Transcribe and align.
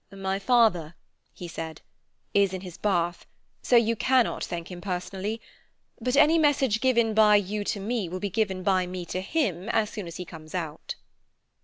"My 0.11 0.39
father," 0.39 0.95
he 1.31 1.47
said, 1.47 1.81
"is 2.33 2.53
in 2.53 2.61
his 2.61 2.79
bath, 2.79 3.27
so 3.61 3.75
you 3.75 3.95
cannot 3.95 4.43
thank 4.43 4.71
him 4.71 4.81
personally. 4.81 5.39
But 5.99 6.15
any 6.17 6.39
message 6.39 6.81
given 6.81 7.13
by 7.13 7.35
you 7.35 7.63
to 7.65 7.79
me 7.79 8.09
will 8.09 8.19
be 8.19 8.31
given 8.31 8.63
by 8.63 8.87
me 8.87 9.05
to 9.05 9.21
him 9.21 9.69
as 9.69 9.91
soon 9.91 10.07
as 10.07 10.17
he 10.17 10.25
comes 10.25 10.55
out." 10.55 10.95